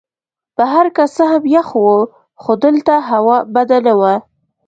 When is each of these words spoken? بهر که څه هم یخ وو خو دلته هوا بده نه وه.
بهر 0.57 0.85
که 0.95 1.03
څه 1.15 1.23
هم 1.31 1.43
یخ 1.55 1.69
وو 1.81 1.97
خو 2.41 2.51
دلته 2.63 2.93
هوا 3.09 3.37
بده 3.55 3.77
نه 3.85 3.93
وه. 3.99 4.13